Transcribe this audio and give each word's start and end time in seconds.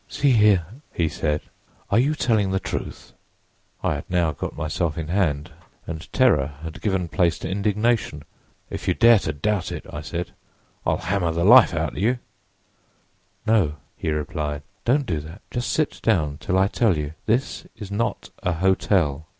'See 0.07 0.31
here,' 0.31 0.65
he 0.91 1.07
said, 1.07 1.41
'are 1.91 1.99
you 1.99 2.15
telling 2.15 2.49
the 2.49 2.59
truth?' 2.59 3.13
"I 3.83 3.93
had 3.93 4.09
now 4.09 4.31
got 4.31 4.57
myself 4.57 4.97
in 4.97 5.09
hand 5.09 5.51
and 5.85 6.11
terror 6.11 6.55
had 6.63 6.81
given 6.81 7.07
place 7.07 7.37
to 7.37 7.47
indignation. 7.47 8.23
'If 8.71 8.87
you 8.87 8.95
dare 8.95 9.19
to 9.19 9.31
doubt 9.31 9.71
it,' 9.71 9.85
I 9.93 10.01
said, 10.01 10.31
'I'll 10.87 10.97
hammer 10.97 11.31
the 11.31 11.45
life 11.45 11.75
out 11.75 11.91
of 11.91 11.97
you!' 11.99 12.17
"'No,' 13.45 13.75
he 13.95 14.09
replied, 14.09 14.63
'don't 14.85 15.05
do 15.05 15.19
that; 15.19 15.43
just 15.51 15.71
sit 15.71 15.99
down 16.01 16.39
till 16.39 16.57
I 16.57 16.65
tell 16.65 16.97
you. 16.97 17.13
This 17.27 17.67
is 17.75 17.91
not 17.91 18.31
a 18.41 18.53
hotel. 18.53 19.27